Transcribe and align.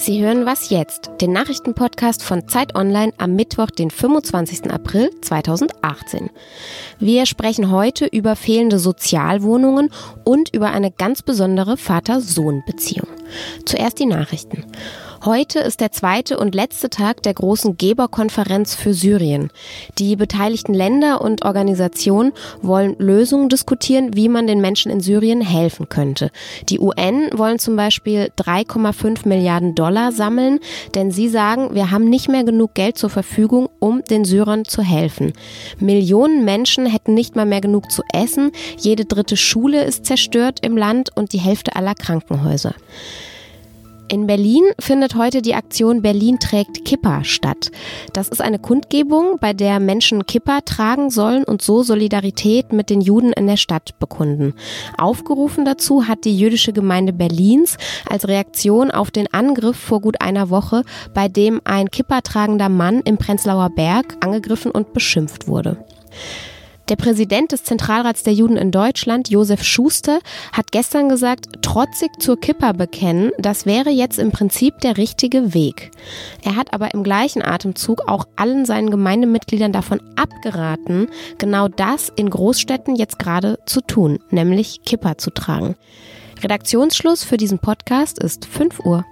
Sie 0.00 0.24
hören 0.24 0.46
Was 0.46 0.70
jetzt, 0.70 1.10
den 1.20 1.32
Nachrichtenpodcast 1.32 2.22
von 2.22 2.48
Zeit 2.48 2.74
Online 2.74 3.12
am 3.18 3.36
Mittwoch, 3.36 3.66
den 3.66 3.90
25. 3.90 4.72
April 4.72 5.10
2018. 5.20 6.30
Wir 6.98 7.26
sprechen 7.26 7.70
heute 7.70 8.06
über 8.06 8.34
fehlende 8.34 8.78
Sozialwohnungen 8.78 9.90
und 10.24 10.54
über 10.54 10.70
eine 10.70 10.90
ganz 10.90 11.20
besondere 11.20 11.76
Vater-Sohn-Beziehung. 11.76 13.08
Zuerst 13.66 13.98
die 13.98 14.06
Nachrichten. 14.06 14.64
Heute 15.22 15.58
ist 15.58 15.82
der 15.82 15.92
zweite 15.92 16.38
und 16.38 16.54
letzte 16.54 16.88
Tag 16.88 17.22
der 17.22 17.34
großen 17.34 17.76
Geberkonferenz 17.76 18.74
für 18.74 18.94
Syrien. 18.94 19.50
Die 19.98 20.16
beteiligten 20.16 20.72
Länder 20.72 21.20
und 21.20 21.44
Organisationen 21.44 22.32
wollen 22.62 22.96
Lösungen 22.98 23.50
diskutieren, 23.50 24.16
wie 24.16 24.30
man 24.30 24.46
den 24.46 24.62
Menschen 24.62 24.90
in 24.90 25.02
Syrien 25.02 25.42
helfen 25.42 25.90
könnte. 25.90 26.30
Die 26.70 26.80
UN 26.80 27.28
wollen 27.34 27.58
zum 27.58 27.76
Beispiel 27.76 28.32
3,5 28.38 29.28
Milliarden 29.28 29.74
Dollar 29.74 30.10
sammeln, 30.12 30.58
denn 30.94 31.10
sie 31.10 31.28
sagen, 31.28 31.74
wir 31.74 31.90
haben 31.90 32.08
nicht 32.08 32.30
mehr 32.30 32.44
genug 32.44 32.72
Geld 32.72 32.96
zur 32.96 33.10
Verfügung, 33.10 33.68
um 33.78 34.02
den 34.02 34.24
Syrern 34.24 34.64
zu 34.64 34.80
helfen. 34.80 35.34
Millionen 35.78 36.46
Menschen 36.46 36.86
hätten 36.86 37.12
nicht 37.12 37.36
mal 37.36 37.44
mehr 37.44 37.60
genug 37.60 37.90
zu 37.90 38.02
essen, 38.14 38.52
jede 38.78 39.04
dritte 39.04 39.36
Schule 39.36 39.84
ist 39.84 40.06
zerstört 40.06 40.60
im 40.62 40.78
Land 40.78 41.14
und 41.14 41.34
die 41.34 41.40
Hälfte 41.40 41.76
aller 41.76 41.94
Krankenhäuser. 41.94 42.74
In 44.10 44.26
Berlin 44.26 44.64
findet 44.80 45.14
heute 45.14 45.40
die 45.40 45.54
Aktion 45.54 46.02
Berlin 46.02 46.40
trägt 46.40 46.84
Kippa 46.84 47.22
statt. 47.22 47.70
Das 48.12 48.28
ist 48.28 48.40
eine 48.40 48.58
Kundgebung, 48.58 49.38
bei 49.40 49.52
der 49.52 49.78
Menschen 49.78 50.26
Kippa 50.26 50.62
tragen 50.62 51.10
sollen 51.10 51.44
und 51.44 51.62
so 51.62 51.84
Solidarität 51.84 52.72
mit 52.72 52.90
den 52.90 53.02
Juden 53.02 53.32
in 53.32 53.46
der 53.46 53.56
Stadt 53.56 54.00
bekunden. 54.00 54.54
Aufgerufen 54.98 55.64
dazu 55.64 56.08
hat 56.08 56.24
die 56.24 56.36
jüdische 56.36 56.72
Gemeinde 56.72 57.12
Berlins 57.12 57.76
als 58.04 58.26
Reaktion 58.26 58.90
auf 58.90 59.12
den 59.12 59.32
Angriff 59.32 59.76
vor 59.76 60.00
gut 60.00 60.20
einer 60.20 60.50
Woche, 60.50 60.82
bei 61.14 61.28
dem 61.28 61.60
ein 61.62 61.88
Kippa 61.92 62.20
tragender 62.20 62.68
Mann 62.68 63.02
im 63.04 63.16
Prenzlauer 63.16 63.70
Berg 63.70 64.16
angegriffen 64.24 64.72
und 64.72 64.92
beschimpft 64.92 65.46
wurde. 65.46 65.84
Der 66.90 66.96
Präsident 66.96 67.52
des 67.52 67.62
Zentralrats 67.62 68.24
der 68.24 68.32
Juden 68.32 68.56
in 68.56 68.72
Deutschland, 68.72 69.30
Josef 69.30 69.62
Schuster, 69.62 70.18
hat 70.52 70.72
gestern 70.72 71.08
gesagt, 71.08 71.62
trotzig 71.62 72.10
zur 72.18 72.38
Kippa 72.38 72.72
bekennen, 72.72 73.30
das 73.38 73.64
wäre 73.64 73.90
jetzt 73.90 74.18
im 74.18 74.32
Prinzip 74.32 74.80
der 74.80 74.96
richtige 74.96 75.54
Weg. 75.54 75.92
Er 76.42 76.56
hat 76.56 76.74
aber 76.74 76.92
im 76.92 77.04
gleichen 77.04 77.42
Atemzug 77.42 78.08
auch 78.08 78.26
allen 78.34 78.64
seinen 78.64 78.90
Gemeindemitgliedern 78.90 79.70
davon 79.70 80.00
abgeraten, 80.16 81.06
genau 81.38 81.68
das 81.68 82.12
in 82.16 82.28
Großstädten 82.28 82.96
jetzt 82.96 83.20
gerade 83.20 83.60
zu 83.66 83.82
tun, 83.82 84.18
nämlich 84.30 84.82
Kippa 84.84 85.16
zu 85.16 85.30
tragen. 85.30 85.76
Redaktionsschluss 86.42 87.22
für 87.22 87.36
diesen 87.36 87.60
Podcast 87.60 88.20
ist 88.20 88.46
5 88.46 88.80
Uhr. 88.80 89.04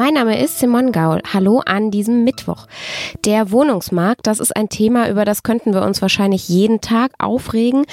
Mein 0.00 0.14
Name 0.14 0.42
ist 0.42 0.58
Simon 0.58 0.92
Gaul. 0.92 1.20
Hallo 1.30 1.60
an 1.66 1.90
diesem 1.90 2.24
Mittwoch. 2.24 2.68
Der 3.26 3.50
Wohnungsmarkt, 3.50 4.26
das 4.26 4.40
ist 4.40 4.56
ein 4.56 4.70
Thema, 4.70 5.10
über 5.10 5.26
das 5.26 5.42
könnten 5.42 5.74
wir 5.74 5.82
uns 5.82 6.00
wahrscheinlich 6.00 6.48
jeden 6.48 6.80
Tag 6.80 7.12
aufregen. 7.18 7.84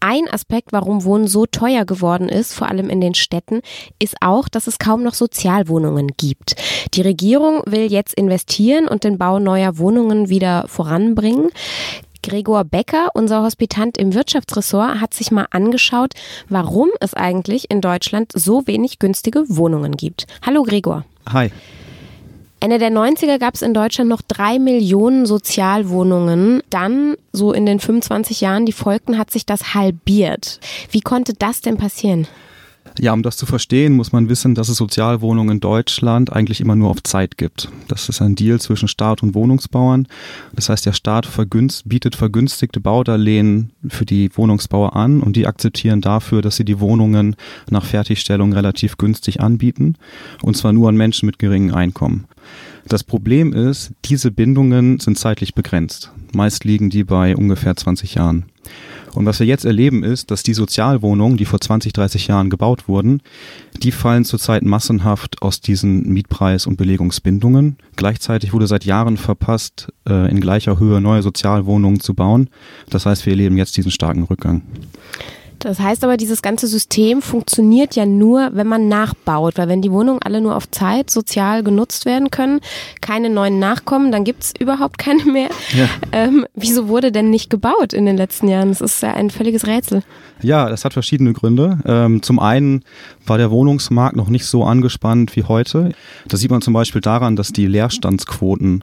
Ein 0.00 0.28
Aspekt, 0.28 0.72
warum 0.72 1.04
Wohnen 1.04 1.28
so 1.28 1.46
teuer 1.46 1.84
geworden 1.84 2.28
ist, 2.28 2.52
vor 2.52 2.68
allem 2.68 2.90
in 2.90 3.00
den 3.00 3.14
Städten, 3.14 3.60
ist 4.00 4.16
auch, 4.20 4.48
dass 4.48 4.66
es 4.66 4.80
kaum 4.80 5.04
noch 5.04 5.14
Sozialwohnungen 5.14 6.08
gibt. 6.16 6.56
Die 6.94 7.02
Regierung 7.02 7.62
will 7.64 7.92
jetzt 7.92 8.14
investieren 8.14 8.88
und 8.88 9.04
den 9.04 9.16
Bau 9.16 9.38
neuer 9.38 9.78
Wohnungen 9.78 10.28
wieder 10.28 10.64
voranbringen. 10.66 11.50
Gregor 12.22 12.64
Becker, 12.64 13.08
unser 13.14 13.42
Hospitant 13.42 13.98
im 13.98 14.14
Wirtschaftsressort, 14.14 15.00
hat 15.00 15.12
sich 15.14 15.30
mal 15.30 15.46
angeschaut, 15.50 16.14
warum 16.48 16.88
es 17.00 17.14
eigentlich 17.14 17.70
in 17.70 17.80
Deutschland 17.80 18.32
so 18.34 18.66
wenig 18.66 18.98
günstige 18.98 19.44
Wohnungen 19.48 19.92
gibt. 19.92 20.26
Hallo 20.44 20.62
Gregor. 20.62 21.04
Hi. 21.32 21.50
Ende 22.60 22.78
der 22.78 22.92
90er 22.92 23.38
gab 23.38 23.54
es 23.54 23.62
in 23.62 23.74
Deutschland 23.74 24.08
noch 24.08 24.22
drei 24.22 24.60
Millionen 24.60 25.26
Sozialwohnungen. 25.26 26.62
Dann, 26.70 27.16
so 27.32 27.52
in 27.52 27.66
den 27.66 27.80
25 27.80 28.40
Jahren, 28.40 28.66
die 28.66 28.72
folgten, 28.72 29.18
hat 29.18 29.32
sich 29.32 29.44
das 29.44 29.74
halbiert. 29.74 30.60
Wie 30.92 31.00
konnte 31.00 31.34
das 31.34 31.60
denn 31.60 31.76
passieren? 31.76 32.28
Ja, 32.98 33.12
um 33.12 33.22
das 33.22 33.36
zu 33.36 33.46
verstehen, 33.46 33.94
muss 33.94 34.12
man 34.12 34.28
wissen, 34.28 34.54
dass 34.54 34.68
es 34.68 34.76
Sozialwohnungen 34.76 35.56
in 35.56 35.60
Deutschland 35.60 36.32
eigentlich 36.32 36.60
immer 36.60 36.76
nur 36.76 36.90
auf 36.90 37.02
Zeit 37.02 37.38
gibt. 37.38 37.68
Das 37.88 38.08
ist 38.08 38.20
ein 38.20 38.34
Deal 38.34 38.60
zwischen 38.60 38.88
Staat 38.88 39.22
und 39.22 39.34
Wohnungsbauern. 39.34 40.06
Das 40.52 40.68
heißt, 40.68 40.84
der 40.84 40.92
Staat 40.92 41.26
vergünst, 41.26 41.88
bietet 41.88 42.16
vergünstigte 42.16 42.80
Baudarlehen 42.80 43.72
für 43.88 44.04
die 44.04 44.30
Wohnungsbauer 44.36 44.94
an 44.94 45.20
und 45.20 45.36
die 45.36 45.46
akzeptieren 45.46 46.00
dafür, 46.00 46.42
dass 46.42 46.56
sie 46.56 46.64
die 46.64 46.80
Wohnungen 46.80 47.36
nach 47.70 47.84
Fertigstellung 47.84 48.52
relativ 48.52 48.98
günstig 48.98 49.40
anbieten 49.40 49.96
und 50.42 50.56
zwar 50.56 50.72
nur 50.72 50.88
an 50.88 50.96
Menschen 50.96 51.26
mit 51.26 51.38
geringem 51.38 51.74
Einkommen. 51.74 52.26
Das 52.88 53.04
Problem 53.04 53.52
ist, 53.52 53.92
diese 54.04 54.30
Bindungen 54.30 54.98
sind 54.98 55.18
zeitlich 55.18 55.54
begrenzt. 55.54 56.10
Meist 56.32 56.64
liegen 56.64 56.90
die 56.90 57.04
bei 57.04 57.36
ungefähr 57.36 57.76
20 57.76 58.16
Jahren. 58.16 58.46
Und 59.14 59.26
was 59.26 59.40
wir 59.40 59.46
jetzt 59.46 59.64
erleben 59.64 60.04
ist, 60.04 60.30
dass 60.30 60.42
die 60.42 60.54
Sozialwohnungen, 60.54 61.36
die 61.36 61.44
vor 61.44 61.60
20, 61.60 61.92
30 61.92 62.28
Jahren 62.28 62.50
gebaut 62.50 62.88
wurden, 62.88 63.20
die 63.82 63.92
fallen 63.92 64.24
zurzeit 64.24 64.62
massenhaft 64.62 65.42
aus 65.42 65.60
diesen 65.60 66.08
Mietpreis- 66.12 66.66
und 66.66 66.76
Belegungsbindungen. 66.76 67.76
Gleichzeitig 67.96 68.52
wurde 68.52 68.66
seit 68.66 68.84
Jahren 68.84 69.16
verpasst, 69.16 69.92
äh, 70.08 70.30
in 70.30 70.40
gleicher 70.40 70.78
Höhe 70.78 71.00
neue 71.00 71.22
Sozialwohnungen 71.22 72.00
zu 72.00 72.14
bauen. 72.14 72.48
Das 72.88 73.06
heißt, 73.06 73.26
wir 73.26 73.32
erleben 73.32 73.58
jetzt 73.58 73.76
diesen 73.76 73.90
starken 73.90 74.22
Rückgang. 74.22 74.62
Das 75.62 75.78
heißt 75.78 76.02
aber, 76.02 76.16
dieses 76.16 76.42
ganze 76.42 76.66
System 76.66 77.22
funktioniert 77.22 77.94
ja 77.94 78.04
nur, 78.04 78.50
wenn 78.52 78.66
man 78.66 78.88
nachbaut, 78.88 79.58
weil 79.58 79.68
wenn 79.68 79.80
die 79.80 79.92
Wohnungen 79.92 80.20
alle 80.20 80.40
nur 80.40 80.56
auf 80.56 80.68
Zeit 80.70 81.08
sozial 81.08 81.62
genutzt 81.62 82.04
werden 82.04 82.30
können, 82.30 82.60
keine 83.00 83.30
neuen 83.30 83.60
nachkommen, 83.60 84.10
dann 84.10 84.24
gibt 84.24 84.42
es 84.42 84.52
überhaupt 84.58 84.98
keine 84.98 85.24
mehr. 85.24 85.50
Ja. 85.72 85.88
Ähm, 86.10 86.46
wieso 86.54 86.88
wurde 86.88 87.12
denn 87.12 87.30
nicht 87.30 87.48
gebaut 87.48 87.92
in 87.92 88.06
den 88.06 88.16
letzten 88.16 88.48
Jahren? 88.48 88.70
Das 88.70 88.80
ist 88.80 89.02
ja 89.02 89.14
ein 89.14 89.30
völliges 89.30 89.66
Rätsel. 89.66 90.02
Ja, 90.42 90.68
das 90.68 90.84
hat 90.84 90.92
verschiedene 90.94 91.32
Gründe. 91.32 91.78
Ähm, 91.86 92.22
zum 92.22 92.40
einen 92.40 92.82
war 93.24 93.38
der 93.38 93.52
Wohnungsmarkt 93.52 94.16
noch 94.16 94.28
nicht 94.28 94.46
so 94.46 94.64
angespannt 94.64 95.36
wie 95.36 95.44
heute. 95.44 95.92
Das 96.26 96.40
sieht 96.40 96.50
man 96.50 96.60
zum 96.60 96.74
Beispiel 96.74 97.00
daran, 97.00 97.36
dass 97.36 97.52
die 97.52 97.66
Leerstandsquoten 97.66 98.82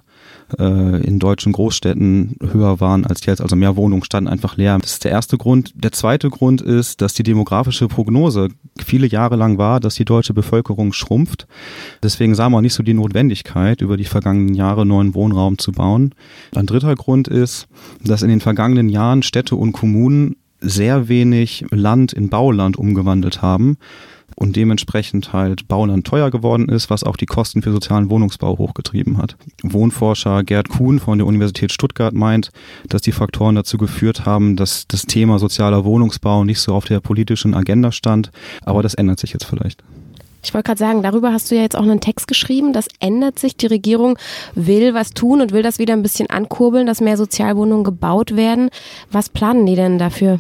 äh, 0.58 1.02
in 1.04 1.20
deutschen 1.20 1.52
Großstädten 1.52 2.38
höher 2.52 2.80
waren 2.80 3.06
als 3.06 3.26
jetzt. 3.26 3.42
Also 3.42 3.56
mehr 3.56 3.76
Wohnungen 3.76 4.04
standen 4.04 4.30
einfach 4.30 4.58
leer. 4.58 4.78
Das 4.80 4.94
ist 4.94 5.04
der 5.04 5.12
erste 5.12 5.38
Grund. 5.38 5.72
Der 5.76 5.92
zweite 5.92 6.30
Grund 6.30 6.62
ist, 6.62 7.02
dass 7.02 7.14
die 7.14 7.24
demografische 7.24 7.88
Prognose 7.88 8.50
viele 8.78 9.08
Jahre 9.08 9.36
lang 9.36 9.58
war, 9.58 9.80
dass 9.80 9.96
die 9.96 10.06
deutsche 10.06 10.34
Bevölkerung 10.34 10.94
schrumpft. 10.94 11.48
Deswegen 12.02 12.36
sah 12.36 12.50
man 12.50 12.64
nicht 12.64 12.74
so 12.74 12.84
die 12.84 12.94
Notwendigkeit, 12.94 13.82
über 13.82 13.98
die 13.98 14.06
vergangenen 14.06 14.56
Jahre 14.56 14.86
neuen 14.86 15.14
Wohnraum 15.16 15.58
zu 15.58 15.72
bauen. 15.72 16.16
Ein 16.56 16.66
dritter 16.66 16.96
Grund 16.96 17.28
ist, 17.28 17.68
dass 18.04 18.22
in 18.22 18.30
den 18.30 18.42
vergangenen 18.42 18.90
Jahren 18.90 19.24
Städte 19.24 19.56
und 19.56 19.74
Kommunen 19.74 20.36
sehr 20.62 21.08
wenig 21.08 21.66
Land 21.72 22.14
in 22.14 22.30
Bauland 22.30 22.78
umgewandelt 22.78 23.42
haben 23.42 23.78
und 24.36 24.56
dementsprechend 24.56 25.34
halt 25.34 25.68
Bauland 25.68 26.08
teuer 26.08 26.32
geworden 26.32 26.70
ist, 26.70 26.90
was 26.90 27.04
auch 27.04 27.18
die 27.18 27.26
Kosten 27.26 27.62
für 27.62 27.72
sozialen 27.72 28.10
Wohnungsbau 28.10 28.58
hochgetrieben 28.58 29.18
hat. 29.18 29.36
Wohnforscher 29.64 30.44
Gerd 30.44 30.70
Kuhn 30.70 31.00
von 31.00 31.18
der 31.18 31.28
Universität 31.28 31.72
Stuttgart 31.72 32.14
meint, 32.14 32.52
dass 32.88 33.02
die 33.02 33.12
Faktoren 33.12 33.56
dazu 33.56 33.78
geführt 33.78 34.26
haben, 34.26 34.56
dass 34.56 34.88
das 34.88 35.04
Thema 35.04 35.40
sozialer 35.40 35.84
Wohnungsbau 35.84 36.46
nicht 36.46 36.60
so 36.60 36.74
auf 36.74 36.86
der 36.86 37.02
politischen 37.02 37.54
Agenda 37.54 37.92
stand, 37.92 38.32
aber 38.64 38.82
das 38.82 38.94
ändert 38.94 39.20
sich 39.20 39.34
jetzt 39.34 39.46
vielleicht. 39.46 39.84
Ich 40.50 40.54
wollte 40.56 40.66
gerade 40.66 40.80
sagen, 40.80 41.04
darüber 41.04 41.32
hast 41.32 41.52
du 41.52 41.56
ja 41.56 41.62
jetzt 41.62 41.76
auch 41.76 41.84
einen 41.84 42.02
Text 42.02 42.28
geschrieben. 42.28 42.74
Das 42.74 42.88
ändert 43.00 43.38
sich. 43.38 43.56
Die 43.56 43.68
Regierung 43.68 44.18
will 44.56 44.96
was 44.96 45.12
tun 45.12 45.42
und 45.42 45.52
will 45.52 45.62
das 45.62 45.78
wieder 45.78 45.94
ein 45.94 46.02
bisschen 46.02 46.28
ankurbeln, 46.28 46.88
dass 46.88 47.02
mehr 47.02 47.18
Sozialwohnungen 47.18 47.84
gebaut 47.84 48.36
werden. 48.36 48.72
Was 49.12 49.30
planen 49.30 49.68
die 49.68 49.76
denn 49.76 50.00
dafür? 50.00 50.40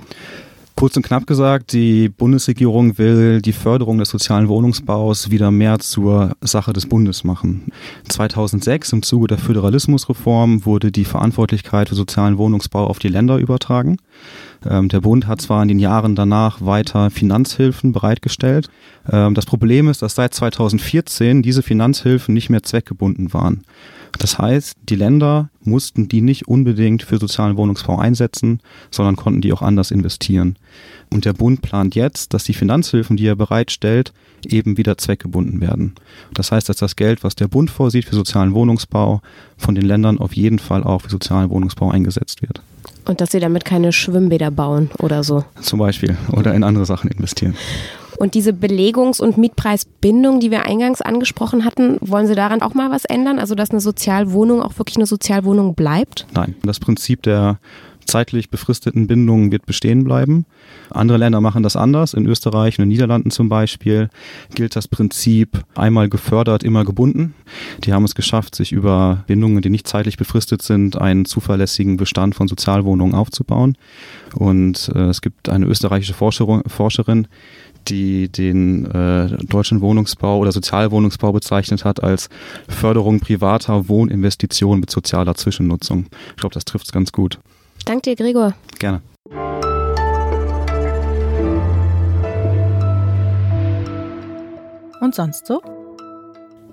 Kurz 0.75 0.97
und 0.97 1.03
knapp 1.03 1.27
gesagt, 1.27 1.73
die 1.73 2.09
Bundesregierung 2.09 2.97
will 2.97 3.39
die 3.41 3.53
Förderung 3.53 3.99
des 3.99 4.09
sozialen 4.09 4.47
Wohnungsbaus 4.47 5.29
wieder 5.29 5.51
mehr 5.51 5.77
zur 5.77 6.35
Sache 6.41 6.73
des 6.73 6.87
Bundes 6.87 7.23
machen. 7.23 7.71
2006 8.07 8.93
im 8.93 9.03
Zuge 9.03 9.27
der 9.27 9.37
Föderalismusreform 9.37 10.65
wurde 10.65 10.91
die 10.91 11.05
Verantwortlichkeit 11.05 11.89
für 11.89 11.95
sozialen 11.95 12.39
Wohnungsbau 12.39 12.87
auf 12.87 12.97
die 12.97 13.09
Länder 13.09 13.37
übertragen. 13.37 13.97
Ähm, 14.67 14.89
der 14.89 15.01
Bund 15.01 15.27
hat 15.27 15.41
zwar 15.41 15.61
in 15.61 15.67
den 15.67 15.79
Jahren 15.79 16.15
danach 16.15 16.61
weiter 16.61 17.09
Finanzhilfen 17.09 17.91
bereitgestellt. 17.91 18.69
Ähm, 19.11 19.33
das 19.33 19.45
Problem 19.45 19.87
ist, 19.87 20.01
dass 20.01 20.15
seit 20.15 20.33
2014 20.33 21.41
diese 21.41 21.63
Finanzhilfen 21.63 22.33
nicht 22.33 22.49
mehr 22.49 22.63
zweckgebunden 22.63 23.33
waren. 23.33 23.63
Das 24.17 24.39
heißt, 24.39 24.75
die 24.89 24.95
Länder 24.95 25.49
mussten 25.61 26.07
die 26.07 26.21
nicht 26.21 26.47
unbedingt 26.47 27.03
für 27.03 27.17
sozialen 27.17 27.57
Wohnungsbau 27.57 27.99
einsetzen, 27.99 28.59
sondern 28.89 29.15
konnten 29.15 29.41
die 29.41 29.53
auch 29.53 29.61
anders 29.61 29.91
investieren. 29.91 30.57
Und 31.11 31.25
der 31.25 31.33
Bund 31.33 31.61
plant 31.61 31.95
jetzt, 31.95 32.33
dass 32.33 32.43
die 32.43 32.53
Finanzhilfen, 32.53 33.17
die 33.17 33.27
er 33.27 33.35
bereitstellt, 33.35 34.13
eben 34.47 34.77
wieder 34.77 34.97
zweckgebunden 34.97 35.61
werden. 35.61 35.93
Das 36.33 36.51
heißt, 36.51 36.69
dass 36.69 36.77
das 36.77 36.95
Geld, 36.95 37.23
was 37.23 37.35
der 37.35 37.47
Bund 37.47 37.69
vorsieht 37.69 38.05
für 38.05 38.15
sozialen 38.15 38.53
Wohnungsbau, 38.53 39.21
von 39.57 39.75
den 39.75 39.85
Ländern 39.85 40.17
auf 40.17 40.33
jeden 40.33 40.59
Fall 40.59 40.83
auch 40.83 41.01
für 41.01 41.09
sozialen 41.09 41.49
Wohnungsbau 41.49 41.91
eingesetzt 41.91 42.41
wird. 42.41 42.61
Und 43.05 43.21
dass 43.21 43.31
sie 43.31 43.39
damit 43.39 43.65
keine 43.65 43.91
Schwimmbäder 43.91 44.51
bauen 44.51 44.91
oder 44.99 45.23
so. 45.23 45.43
Zum 45.61 45.79
Beispiel. 45.79 46.15
Oder 46.31 46.53
in 46.53 46.63
andere 46.63 46.85
Sachen 46.85 47.09
investieren. 47.09 47.55
Und 48.17 48.33
diese 48.33 48.51
Belegungs- 48.51 49.21
und 49.21 49.37
Mietpreisbindung, 49.37 50.41
die 50.41 50.51
wir 50.51 50.65
eingangs 50.65 51.01
angesprochen 51.01 51.63
hatten, 51.63 51.97
wollen 52.01 52.27
Sie 52.27 52.35
daran 52.35 52.61
auch 52.61 52.73
mal 52.73 52.91
was 52.91 53.05
ändern? 53.05 53.39
Also, 53.39 53.55
dass 53.55 53.71
eine 53.71 53.79
Sozialwohnung 53.79 54.61
auch 54.61 54.77
wirklich 54.77 54.97
eine 54.97 55.05
Sozialwohnung 55.05 55.73
bleibt? 55.73 56.27
Nein. 56.33 56.55
Das 56.63 56.79
Prinzip 56.79 57.23
der 57.23 57.59
zeitlich 58.09 58.49
befristeten 58.49 59.07
Bindungen 59.07 59.51
wird 59.51 59.65
bestehen 59.65 60.03
bleiben. 60.03 60.45
Andere 60.89 61.17
Länder 61.17 61.41
machen 61.41 61.63
das 61.63 61.75
anders. 61.75 62.13
In 62.13 62.25
Österreich 62.25 62.77
und 62.77 62.83
in 62.83 62.89
den 62.89 62.95
Niederlanden 62.95 63.31
zum 63.31 63.49
Beispiel 63.49 64.09
gilt 64.55 64.75
das 64.75 64.87
Prinzip 64.87 65.63
einmal 65.75 66.09
gefördert, 66.09 66.63
immer 66.63 66.85
gebunden. 66.85 67.35
Die 67.83 67.93
haben 67.93 68.03
es 68.03 68.15
geschafft, 68.15 68.55
sich 68.55 68.71
über 68.71 69.23
Bindungen, 69.27 69.61
die 69.61 69.69
nicht 69.69 69.87
zeitlich 69.87 70.17
befristet 70.17 70.61
sind, 70.61 70.99
einen 70.99 71.25
zuverlässigen 71.25 71.97
Bestand 71.97 72.35
von 72.35 72.47
Sozialwohnungen 72.47 73.15
aufzubauen. 73.15 73.77
Und 74.35 74.91
äh, 74.95 75.09
es 75.09 75.21
gibt 75.21 75.49
eine 75.49 75.65
österreichische 75.65 76.13
Forscherin, 76.13 77.27
die 77.87 78.29
den 78.29 78.85
äh, 78.85 79.37
deutschen 79.45 79.81
Wohnungsbau 79.81 80.39
oder 80.39 80.51
Sozialwohnungsbau 80.51 81.31
bezeichnet 81.31 81.85
hat 81.85 82.03
als 82.03 82.29
Förderung 82.67 83.19
privater 83.19 83.87
Wohninvestitionen 83.87 84.79
mit 84.79 84.89
sozialer 84.89 85.35
Zwischennutzung. 85.35 86.07
Ich 86.31 86.37
glaube, 86.37 86.53
das 86.53 86.65
trifft 86.65 86.87
es 86.87 86.91
ganz 86.91 87.11
gut. 87.11 87.39
Dank 87.85 88.03
dir, 88.03 88.15
Gregor. 88.15 88.53
Gerne. 88.77 89.01
Und 95.01 95.15
sonst 95.15 95.47
so? 95.47 95.61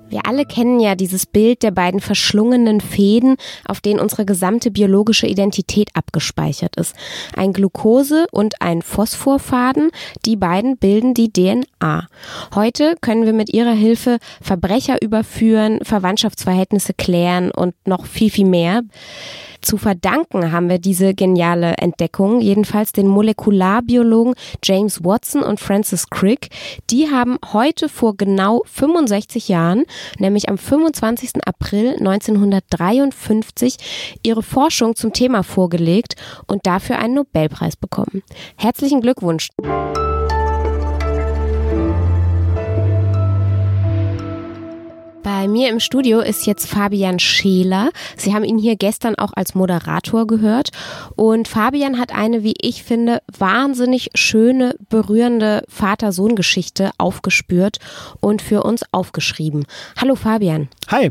Wir 0.08 0.26
alle 0.26 0.44
kennen 0.44 0.79
ja 0.79 0.94
dieses 0.94 1.26
Bild 1.26 1.62
der 1.62 1.73
beiden 1.73 2.00
verschlungenen 2.00 2.81
Fäden, 2.81 3.37
auf 3.67 3.81
denen 3.81 3.99
unsere 3.99 4.25
gesamte 4.25 4.70
biologische 4.70 5.26
Identität 5.26 5.91
abgespeichert 5.94 6.76
ist. 6.76 6.94
Ein 7.37 7.53
Glucose- 7.53 8.26
und 8.31 8.62
ein 8.62 8.82
Phosphorfaden, 8.82 9.91
die 10.25 10.37
beiden 10.37 10.76
bilden 10.76 11.14
die 11.14 11.32
DNA. 11.32 12.06
Heute 12.55 12.94
können 13.00 13.25
wir 13.25 13.32
mit 13.32 13.53
ihrer 13.53 13.73
Hilfe 13.73 14.19
Verbrecher 14.41 15.03
überführen, 15.03 15.81
Verwandtschaftsverhältnisse 15.82 16.94
klären 16.94 17.50
und 17.50 17.75
noch 17.85 18.06
viel, 18.06 18.31
viel 18.31 18.47
mehr. 18.47 18.82
Zu 19.66 19.78
verdanken 19.78 20.52
haben 20.52 20.68
wir 20.68 20.78
diese 20.78 21.12
geniale 21.12 21.74
Entdeckung, 21.78 22.40
jedenfalls 22.40 22.92
den 22.92 23.08
Molekularbiologen 23.08 24.36
James 24.62 25.02
Watson 25.02 25.42
und 25.42 25.58
Francis 25.58 26.08
Crick. 26.08 26.50
Die 26.88 27.10
haben 27.10 27.36
heute 27.52 27.88
vor 27.88 28.16
genau 28.16 28.62
65 28.66 29.48
Jahren, 29.48 29.82
nämlich 30.20 30.48
am 30.48 30.56
25. 30.56 31.44
April 31.44 31.96
1953, 31.98 34.18
ihre 34.22 34.44
Forschung 34.44 34.94
zum 34.94 35.12
Thema 35.12 35.42
vorgelegt 35.42 36.14
und 36.46 36.64
dafür 36.64 37.00
einen 37.00 37.14
Nobelpreis 37.14 37.74
bekommen. 37.74 38.22
Herzlichen 38.56 39.00
Glückwunsch! 39.00 39.48
Bei 45.26 45.49
mir 45.49 45.70
im 45.70 45.81
Studio 45.81 46.20
ist 46.20 46.46
jetzt 46.46 46.69
Fabian 46.69 47.19
Scheler. 47.19 47.90
Sie 48.17 48.32
haben 48.32 48.44
ihn 48.44 48.58
hier 48.58 48.76
gestern 48.76 49.17
auch 49.17 49.32
als 49.34 49.56
Moderator 49.56 50.25
gehört. 50.25 50.70
Und 51.17 51.49
Fabian 51.49 51.99
hat 51.99 52.14
eine, 52.14 52.44
wie 52.44 52.55
ich 52.61 52.84
finde, 52.84 53.23
wahnsinnig 53.37 54.11
schöne, 54.14 54.76
berührende 54.88 55.64
Vater-Sohn-Geschichte 55.69 56.93
aufgespürt 56.96 57.78
und 58.20 58.40
für 58.40 58.62
uns 58.62 58.84
aufgeschrieben. 58.93 59.64
Hallo 60.00 60.14
Fabian. 60.14 60.69
Hi. 60.93 61.11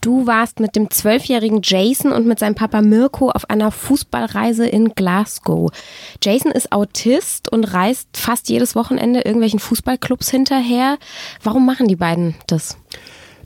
Du 0.00 0.28
warst 0.28 0.60
mit 0.60 0.76
dem 0.76 0.92
zwölfjährigen 0.92 1.62
Jason 1.64 2.12
und 2.12 2.28
mit 2.28 2.38
seinem 2.38 2.54
Papa 2.54 2.80
Mirko 2.80 3.30
auf 3.30 3.50
einer 3.50 3.72
Fußballreise 3.72 4.68
in 4.68 4.94
Glasgow. 4.94 5.72
Jason 6.22 6.52
ist 6.52 6.70
Autist 6.70 7.50
und 7.50 7.64
reist 7.64 8.08
fast 8.16 8.48
jedes 8.48 8.76
Wochenende 8.76 9.22
irgendwelchen 9.22 9.58
Fußballclubs 9.58 10.30
hinterher. 10.30 10.96
Warum 11.42 11.66
machen 11.66 11.88
die 11.88 11.96
beiden 11.96 12.36
das? 12.46 12.76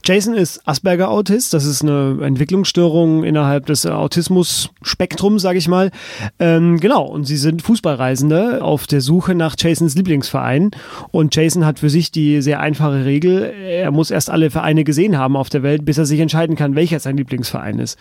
Jason 0.03 0.33
ist 0.33 0.61
Asperger-Autist. 0.67 1.53
Das 1.53 1.65
ist 1.65 1.81
eine 1.81 2.19
Entwicklungsstörung 2.21 3.23
innerhalb 3.23 3.65
des 3.65 3.85
Autismus-Spektrums, 3.85 5.41
sage 5.41 5.57
ich 5.57 5.67
mal. 5.67 5.91
Ähm, 6.39 6.79
genau, 6.79 7.05
und 7.05 7.25
sie 7.25 7.37
sind 7.37 7.61
Fußballreisende 7.61 8.63
auf 8.63 8.87
der 8.87 9.01
Suche 9.01 9.35
nach 9.35 9.55
Jasons 9.57 9.95
Lieblingsverein. 9.95 10.71
Und 11.11 11.35
Jason 11.35 11.65
hat 11.65 11.79
für 11.79 11.89
sich 11.89 12.11
die 12.11 12.41
sehr 12.41 12.59
einfache 12.59 13.05
Regel, 13.05 13.43
er 13.43 13.91
muss 13.91 14.11
erst 14.11 14.29
alle 14.29 14.49
Vereine 14.49 14.83
gesehen 14.83 15.17
haben 15.17 15.35
auf 15.35 15.49
der 15.49 15.63
Welt, 15.63 15.85
bis 15.85 15.97
er 15.97 16.05
sich 16.05 16.19
entscheiden 16.19 16.55
kann, 16.55 16.75
welcher 16.75 16.99
sein 16.99 17.17
Lieblingsverein 17.17 17.79
ist. 17.79 17.97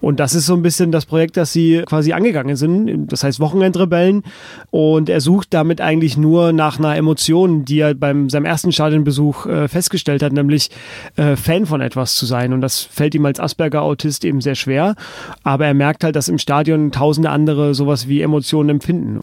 Und 0.00 0.20
das 0.20 0.34
ist 0.34 0.46
so 0.46 0.54
ein 0.54 0.62
bisschen 0.62 0.92
das 0.92 1.06
Projekt, 1.06 1.36
das 1.36 1.52
sie 1.52 1.82
quasi 1.86 2.12
angegangen 2.12 2.56
sind. 2.56 3.08
Das 3.08 3.24
heißt 3.24 3.40
Wochenendrebellen. 3.40 4.22
Und 4.70 5.08
er 5.08 5.20
sucht 5.20 5.48
damit 5.52 5.80
eigentlich 5.80 6.16
nur 6.16 6.52
nach 6.52 6.78
einer 6.78 6.96
Emotion, 6.96 7.64
die 7.64 7.80
er 7.80 7.94
beim 7.94 8.30
seinem 8.30 8.44
ersten 8.44 8.72
Stadionbesuch 8.72 9.46
äh, 9.46 9.68
festgestellt 9.68 10.22
hat, 10.22 10.32
nämlich 10.32 10.70
äh, 11.16 11.36
Fan 11.40 11.66
von 11.66 11.80
etwas 11.80 12.14
zu 12.14 12.26
sein. 12.26 12.52
Und 12.52 12.60
das 12.60 12.80
fällt 12.80 13.14
ihm 13.14 13.26
als 13.26 13.40
Asperger-Autist 13.40 14.24
eben 14.24 14.40
sehr 14.40 14.54
schwer. 14.54 14.94
Aber 15.42 15.66
er 15.66 15.74
merkt 15.74 16.04
halt, 16.04 16.16
dass 16.16 16.28
im 16.28 16.38
Stadion 16.38 16.92
tausende 16.92 17.30
andere 17.30 17.74
sowas 17.74 18.08
wie 18.08 18.22
Emotionen 18.22 18.70
empfinden. 18.70 19.20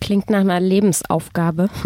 Klingt 0.00 0.30
nach 0.30 0.40
einer 0.40 0.60
Lebensaufgabe. 0.60 1.68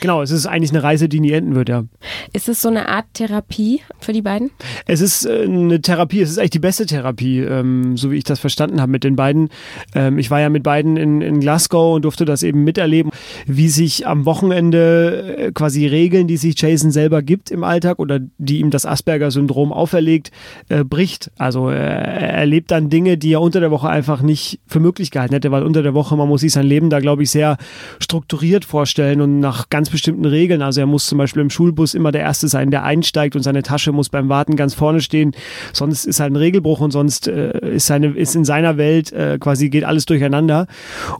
Genau, 0.00 0.22
es 0.22 0.30
ist 0.30 0.46
eigentlich 0.46 0.70
eine 0.70 0.82
Reise, 0.82 1.08
die 1.08 1.18
nie 1.18 1.32
enden 1.32 1.54
wird, 1.54 1.68
ja. 1.68 1.84
Ist 2.32 2.48
es 2.48 2.62
so 2.62 2.68
eine 2.68 2.88
Art 2.88 3.06
Therapie 3.14 3.80
für 4.00 4.12
die 4.12 4.22
beiden? 4.22 4.50
Es 4.86 5.00
ist 5.00 5.24
äh, 5.24 5.44
eine 5.44 5.80
Therapie, 5.80 6.20
es 6.20 6.30
ist 6.30 6.38
eigentlich 6.38 6.50
die 6.50 6.58
beste 6.58 6.86
Therapie, 6.86 7.40
ähm, 7.40 7.96
so 7.96 8.10
wie 8.10 8.16
ich 8.16 8.24
das 8.24 8.38
verstanden 8.38 8.80
habe 8.80 8.92
mit 8.92 9.02
den 9.02 9.16
beiden. 9.16 9.50
Ähm, 9.94 10.18
ich 10.18 10.30
war 10.30 10.40
ja 10.40 10.50
mit 10.50 10.62
beiden 10.62 10.96
in, 10.96 11.20
in 11.20 11.40
Glasgow 11.40 11.94
und 11.94 12.04
durfte 12.04 12.24
das 12.24 12.42
eben 12.42 12.64
miterleben, 12.64 13.10
wie 13.48 13.68
sich 13.68 14.06
am 14.06 14.26
Wochenende 14.26 15.36
äh, 15.38 15.52
quasi 15.52 15.86
Regeln, 15.86 16.28
die 16.28 16.36
sich 16.36 16.60
Jason 16.60 16.90
selber 16.90 17.22
gibt 17.22 17.50
im 17.50 17.64
Alltag 17.64 17.98
oder 17.98 18.20
die 18.38 18.60
ihm 18.60 18.70
das 18.70 18.86
Asperger-Syndrom 18.86 19.72
auferlegt, 19.72 20.30
äh, 20.68 20.84
bricht. 20.84 21.30
Also 21.38 21.70
er 21.70 22.34
erlebt 22.34 22.70
dann 22.70 22.90
Dinge, 22.90 23.16
die 23.16 23.32
er 23.32 23.40
unter 23.40 23.60
der 23.60 23.70
Woche 23.70 23.88
einfach 23.88 24.22
nicht 24.22 24.60
für 24.66 24.80
möglich 24.80 25.10
gehalten 25.10 25.34
hätte, 25.34 25.50
weil 25.50 25.62
unter 25.62 25.82
der 25.82 25.94
Woche, 25.94 26.16
man 26.16 26.28
muss 26.28 26.42
sich 26.42 26.52
sein 26.52 26.66
Leben 26.66 26.90
da, 26.90 27.00
glaube 27.00 27.22
ich, 27.22 27.30
sehr 27.30 27.56
strukturiert 28.00 28.64
vorstellen 28.64 29.20
und 29.20 29.40
nach 29.40 29.70
ganz 29.70 29.88
bestimmten 29.90 30.26
Regeln. 30.26 30.60
Also 30.60 30.80
er 30.80 30.86
muss 30.86 31.06
zum 31.06 31.18
Beispiel 31.18 31.42
im 31.42 31.50
Schulbus 31.50 31.94
immer 31.94 32.12
der 32.12 32.20
Erste 32.20 32.48
sein, 32.48 32.70
der 32.70 32.84
einsteigt 32.84 33.34
und 33.34 33.42
seine 33.42 33.62
Tasche 33.62 33.92
muss 33.92 34.10
beim 34.10 34.28
Warten 34.28 34.56
ganz 34.56 34.74
vorne 34.74 35.00
stehen. 35.00 35.32
Sonst 35.72 36.04
ist 36.04 36.20
halt 36.20 36.32
ein 36.32 36.36
Regelbruch 36.36 36.80
und 36.80 36.90
sonst 36.90 37.28
äh, 37.28 37.74
ist, 37.74 37.86
seine, 37.86 38.08
ist 38.08 38.36
in 38.36 38.44
seiner 38.44 38.76
Welt 38.76 39.12
äh, 39.12 39.38
quasi 39.40 39.70
geht 39.70 39.84
alles 39.84 40.04
durcheinander. 40.04 40.66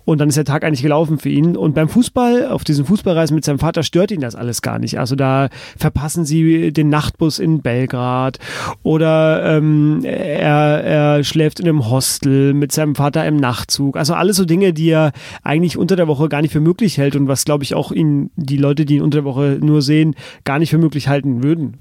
Und 0.04 0.18
dann 0.18 0.28
ist 0.28 0.37
der 0.37 0.44
Tag 0.44 0.64
eigentlich 0.64 0.82
gelaufen 0.82 1.18
für 1.18 1.30
ihn. 1.30 1.56
Und 1.56 1.75
beim 1.75 1.88
Fußball, 1.88 2.17
auf 2.18 2.64
diesen 2.64 2.84
Fußballreisen 2.84 3.34
mit 3.34 3.44
seinem 3.44 3.58
Vater, 3.58 3.82
stört 3.82 4.10
ihn 4.10 4.20
das 4.20 4.34
alles 4.34 4.60
gar 4.60 4.78
nicht. 4.78 4.98
Also 4.98 5.16
da 5.16 5.48
verpassen 5.76 6.25
sie 6.25 6.72
den 6.72 6.90
Nachtbus 6.90 7.38
in 7.38 7.62
Belgrad 7.62 8.38
oder 8.82 9.56
ähm, 9.56 10.00
er, 10.04 10.84
er 10.84 11.25
schläft 11.25 11.58
in 11.60 11.68
einem 11.68 11.88
Hostel 11.90 12.52
mit 12.52 12.72
seinem 12.72 12.94
Vater 12.94 13.26
im 13.26 13.37
Nachtzug. 13.37 13.96
Also 13.96 14.14
alles 14.14 14.37
so 14.37 14.44
Dinge, 14.44 14.72
die 14.72 14.90
er 14.90 15.12
eigentlich 15.42 15.78
unter 15.78 15.96
der 15.96 16.06
Woche 16.06 16.18
Woche 16.18 16.28
gar 16.28 16.42
nicht 16.42 16.52
für 16.52 16.60
möglich 16.60 16.98
hält 16.98 17.16
und 17.16 17.28
was, 17.28 17.44
glaube 17.44 17.64
ich, 17.64 17.75
auch 17.75 17.92
ihn, 17.92 18.30
die 18.37 18.56
Leute, 18.56 18.84
die 18.84 18.96
ihn 18.96 19.02
unter 19.02 19.18
der 19.18 19.25
Woche 19.25 19.58
nur 19.60 19.82
sehen, 19.82 20.14
gar 20.44 20.58
nicht 20.58 20.70
für 20.70 20.78
möglich 20.78 21.08
halten 21.08 21.42
würden. 21.42 21.78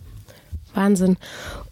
Wahnsinn. 0.74 1.18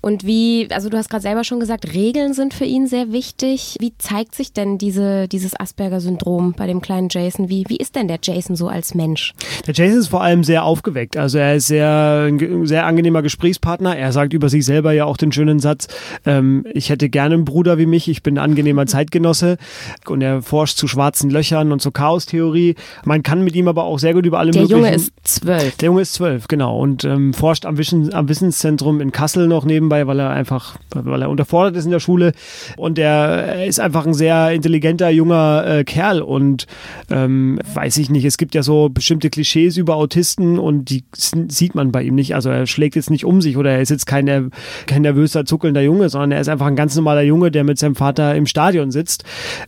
Und 0.05 0.23
wie, 0.23 0.67
also 0.69 0.89
du 0.89 0.97
hast 0.97 1.09
gerade 1.09 1.23
selber 1.23 1.43
schon 1.43 1.59
gesagt, 1.59 1.91
Regeln 1.95 2.35
sind 2.35 2.53
für 2.53 2.65
ihn 2.65 2.85
sehr 2.85 3.11
wichtig. 3.11 3.75
Wie 3.79 3.91
zeigt 3.97 4.35
sich 4.35 4.53
denn 4.53 4.77
diese, 4.77 5.27
dieses 5.27 5.59
Asperger-Syndrom 5.59 6.53
bei 6.55 6.67
dem 6.67 6.79
kleinen 6.79 7.07
Jason? 7.09 7.49
Wie, 7.49 7.63
wie 7.69 7.77
ist 7.77 7.95
denn 7.95 8.07
der 8.07 8.19
Jason 8.21 8.55
so 8.55 8.67
als 8.67 8.93
Mensch? 8.93 9.33
Der 9.65 9.73
Jason 9.73 9.97
ist 9.97 10.09
vor 10.09 10.21
allem 10.21 10.43
sehr 10.43 10.63
aufgeweckt. 10.63 11.17
Also 11.17 11.39
er 11.39 11.55
ist 11.55 11.65
sehr, 11.65 12.27
ein 12.27 12.67
sehr 12.67 12.85
angenehmer 12.85 13.23
Gesprächspartner. 13.23 13.97
Er 13.97 14.11
sagt 14.11 14.33
über 14.33 14.47
sich 14.47 14.63
selber 14.63 14.91
ja 14.91 15.05
auch 15.05 15.17
den 15.17 15.31
schönen 15.31 15.59
Satz, 15.59 15.87
ähm, 16.23 16.67
ich 16.71 16.91
hätte 16.91 17.09
gerne 17.09 17.33
einen 17.33 17.45
Bruder 17.45 17.79
wie 17.79 17.87
mich, 17.87 18.07
ich 18.07 18.21
bin 18.21 18.37
ein 18.37 18.43
angenehmer 18.51 18.85
Zeitgenosse. 18.85 19.57
Und 20.05 20.21
er 20.21 20.43
forscht 20.43 20.77
zu 20.77 20.87
schwarzen 20.87 21.31
Löchern 21.31 21.71
und 21.71 21.81
zur 21.81 21.93
Chaostheorie. 21.93 22.75
Man 23.05 23.23
kann 23.23 23.43
mit 23.43 23.55
ihm 23.55 23.67
aber 23.67 23.85
auch 23.85 23.97
sehr 23.97 24.13
gut 24.13 24.27
über 24.27 24.37
alle 24.37 24.51
der 24.51 24.61
möglichen... 24.61 24.83
Der 24.83 24.91
Junge 24.91 25.03
ist 25.03 25.13
zwölf. 25.23 25.77
Der 25.77 25.87
Junge 25.87 26.01
ist 26.01 26.13
zwölf, 26.13 26.47
genau. 26.47 26.79
Und 26.79 27.05
ähm, 27.05 27.33
forscht 27.33 27.65
am, 27.65 27.79
Wissen, 27.79 28.13
am 28.13 28.29
Wissenszentrum 28.29 29.01
in 29.01 29.11
Kassel 29.11 29.47
noch 29.47 29.65
nebenbei 29.65 29.94
dabei, 29.95 30.07
weil 30.07 30.19
er 30.19 30.29
einfach, 30.29 30.77
weil 30.93 31.21
er 31.21 31.29
unterfordert 31.29 31.75
ist 31.75 31.85
in 31.85 31.91
der 31.91 31.99
Schule. 31.99 32.33
Und 32.77 32.99
er 32.99 33.65
ist 33.65 33.79
einfach 33.79 34.05
ein 34.05 34.13
sehr 34.13 34.51
intelligenter 34.51 35.09
junger 35.09 35.65
äh, 35.65 35.83
Kerl 35.83 36.21
und 36.21 36.67
ähm, 37.09 37.59
weiß 37.73 37.97
ich 37.97 38.09
nicht, 38.09 38.25
es 38.25 38.37
gibt 38.37 38.55
ja 38.55 38.63
so 38.63 38.89
bestimmte 38.89 39.29
Klischees 39.29 39.77
über 39.77 39.95
Autisten 39.95 40.59
und 40.59 40.89
die 40.89 41.03
sieht 41.13 41.75
man 41.75 41.91
bei 41.91 42.03
ihm 42.03 42.15
nicht. 42.15 42.35
Also 42.35 42.49
er 42.49 42.67
schlägt 42.67 42.95
jetzt 42.95 43.09
nicht 43.09 43.25
um 43.25 43.41
sich 43.41 43.57
oder 43.57 43.71
er 43.71 43.81
ist 43.81 43.89
jetzt 43.89 44.05
kein, 44.05 44.51
kein 44.85 45.01
nervöser, 45.01 45.45
zuckelnder 45.45 45.81
Junge, 45.81 46.09
sondern 46.09 46.31
er 46.31 46.41
ist 46.41 46.49
einfach 46.49 46.67
ein 46.67 46.75
ganz 46.75 46.95
normaler 46.95 47.21
Junge, 47.21 47.51
der 47.51 47.63
mit 47.63 47.79
seinem 47.79 47.95
Vater 47.95 48.35
im 48.35 48.45
Stadion 48.45 48.91
sitzt. 48.91 49.23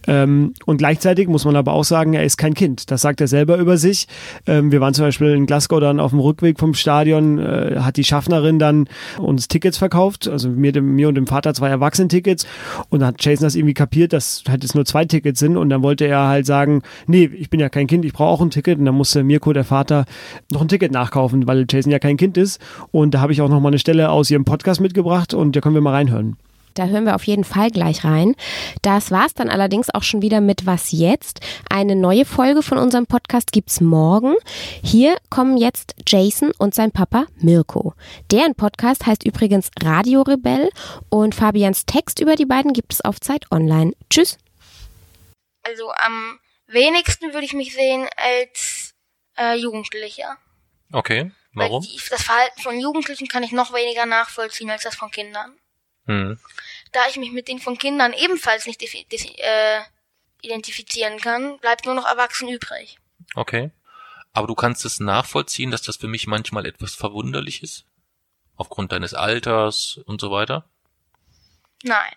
Ähm, 0.07 0.53
und 0.65 0.77
gleichzeitig 0.77 1.27
muss 1.27 1.45
man 1.45 1.55
aber 1.55 1.73
auch 1.73 1.83
sagen, 1.83 2.13
er 2.13 2.23
ist 2.23 2.37
kein 2.37 2.53
Kind. 2.53 2.91
Das 2.91 3.01
sagt 3.01 3.21
er 3.21 3.27
selber 3.27 3.57
über 3.57 3.77
sich. 3.77 4.07
Ähm, 4.45 4.71
wir 4.71 4.81
waren 4.81 4.93
zum 4.93 5.05
Beispiel 5.05 5.29
in 5.29 5.45
Glasgow 5.45 5.79
dann 5.79 5.99
auf 5.99 6.11
dem 6.11 6.19
Rückweg 6.19 6.59
vom 6.59 6.73
Stadion, 6.73 7.39
äh, 7.39 7.77
hat 7.79 7.97
die 7.97 8.03
Schaffnerin 8.03 8.59
dann 8.59 8.87
uns 9.17 9.47
Tickets 9.47 9.77
verkauft 9.77 10.16
gekauft, 10.17 10.27
also 10.27 10.49
mir, 10.49 10.71
dem, 10.71 10.95
mir 10.95 11.07
und 11.07 11.15
dem 11.15 11.27
Vater 11.27 11.53
zwei 11.53 11.69
Erwachsenentickets 11.69 12.45
und 12.89 12.99
dann 12.99 13.09
hat 13.09 13.23
Jason 13.23 13.45
das 13.45 13.55
irgendwie 13.55 13.73
kapiert, 13.73 14.13
dass 14.13 14.43
halt 14.47 14.63
es 14.63 14.75
nur 14.75 14.85
zwei 14.85 15.05
Tickets 15.05 15.39
sind 15.39 15.57
und 15.57 15.69
dann 15.69 15.83
wollte 15.83 16.05
er 16.05 16.27
halt 16.27 16.45
sagen, 16.45 16.81
nee, 17.05 17.25
ich 17.25 17.49
bin 17.49 17.59
ja 17.59 17.69
kein 17.69 17.87
Kind, 17.87 18.05
ich 18.05 18.13
brauche 18.13 18.29
auch 18.29 18.41
ein 18.41 18.49
Ticket 18.49 18.79
und 18.79 18.85
dann 18.85 18.95
musste 18.95 19.23
Mirko, 19.23 19.53
der 19.53 19.63
Vater, 19.63 20.05
noch 20.51 20.61
ein 20.61 20.67
Ticket 20.67 20.91
nachkaufen, 20.91 21.47
weil 21.47 21.65
Jason 21.69 21.91
ja 21.91 21.99
kein 21.99 22.17
Kind 22.17 22.37
ist 22.37 22.61
und 22.91 23.13
da 23.13 23.21
habe 23.21 23.33
ich 23.33 23.41
auch 23.41 23.49
noch 23.49 23.59
mal 23.59 23.69
eine 23.69 23.79
Stelle 23.79 24.09
aus 24.09 24.29
ihrem 24.31 24.45
Podcast 24.45 24.81
mitgebracht 24.81 25.33
und 25.33 25.55
da 25.55 25.61
können 25.61 25.75
wir 25.75 25.81
mal 25.81 25.93
reinhören. 25.93 26.37
Da 26.77 26.85
hören 26.85 27.05
wir 27.05 27.15
auf 27.15 27.23
jeden 27.23 27.43
Fall 27.43 27.71
gleich 27.71 28.03
rein. 28.03 28.35
Das 28.83 29.09
war's 29.09 29.33
dann 29.33 29.49
allerdings 29.49 29.89
auch 29.93 30.03
schon 30.03 30.21
wieder 30.21 30.41
mit 30.41 30.67
Was 30.67 30.91
jetzt? 30.91 31.39
Eine 31.71 31.95
neue 31.95 32.23
Folge 32.23 32.61
von 32.61 32.77
unserem 32.77 33.07
Podcast 33.07 33.51
gibt's 33.51 33.81
morgen. 33.81 34.35
Hier 34.83 35.17
kommen 35.31 35.57
jetzt 35.57 35.95
Jason 36.05 36.51
und 36.59 36.75
sein 36.75 36.91
Papa 36.91 37.25
Mirko. 37.37 37.95
Deren 38.31 38.53
Podcast 38.53 39.07
heißt 39.07 39.25
übrigens 39.25 39.71
Radio 39.81 40.21
Rebell 40.21 40.69
und 41.09 41.33
Fabians 41.33 41.87
Text 41.87 42.19
über 42.19 42.35
die 42.35 42.45
beiden 42.45 42.73
gibt 42.73 42.93
es 42.93 43.01
auf 43.01 43.19
Zeit 43.19 43.51
Online. 43.51 43.93
Tschüss. 44.11 44.37
Also 45.63 45.91
am 45.91 46.39
wenigsten 46.67 47.33
würde 47.33 47.45
ich 47.45 47.53
mich 47.53 47.73
sehen 47.73 48.07
als 48.17 48.93
äh, 49.35 49.55
Jugendlicher. 49.55 50.37
Okay, 50.91 51.31
warum? 51.53 51.81
Weil 51.81 51.89
die, 51.89 51.99
das 52.07 52.21
Verhalten 52.21 52.61
von 52.61 52.79
Jugendlichen 52.79 53.27
kann 53.27 53.41
ich 53.41 53.51
noch 53.51 53.73
weniger 53.73 54.05
nachvollziehen 54.05 54.69
als 54.69 54.83
das 54.83 54.95
von 54.95 55.09
Kindern. 55.09 55.57
Hm. 56.05 56.39
Da 56.91 57.07
ich 57.09 57.17
mich 57.17 57.31
mit 57.31 57.47
den 57.47 57.59
von 57.59 57.77
Kindern 57.77 58.13
ebenfalls 58.13 58.65
nicht 58.65 58.81
äh, 58.81 59.81
identifizieren 60.41 61.19
kann, 61.19 61.59
bleibt 61.59 61.85
nur 61.85 61.95
noch 61.95 62.05
Erwachsen 62.05 62.47
übrig. 62.47 62.97
Okay. 63.35 63.71
Aber 64.33 64.47
du 64.47 64.55
kannst 64.55 64.85
es 64.85 64.99
nachvollziehen, 64.99 65.71
dass 65.71 65.81
das 65.81 65.97
für 65.97 66.07
mich 66.07 66.27
manchmal 66.27 66.65
etwas 66.65 66.93
verwunderlich 66.93 67.63
ist? 67.63 67.85
Aufgrund 68.55 68.91
deines 68.91 69.13
Alters 69.13 69.99
und 70.05 70.21
so 70.21 70.31
weiter? 70.31 70.69
Nein. 71.83 72.13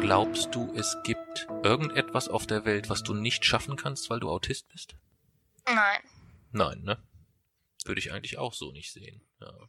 Glaubst 0.00 0.54
du, 0.54 0.72
es 0.76 0.96
gibt 1.04 1.46
irgendetwas 1.62 2.28
auf 2.28 2.46
der 2.46 2.64
Welt, 2.64 2.90
was 2.90 3.02
du 3.02 3.14
nicht 3.14 3.44
schaffen 3.44 3.76
kannst, 3.76 4.10
weil 4.10 4.20
du 4.20 4.28
Autist 4.28 4.68
bist? 4.68 4.94
Nein. 5.66 6.00
Nein, 6.52 6.82
ne? 6.82 6.98
Würde 7.86 8.00
ich 8.00 8.12
eigentlich 8.12 8.38
auch 8.38 8.54
so 8.54 8.72
nicht 8.72 8.92
sehen. 8.92 9.22
Ja. 9.40 9.68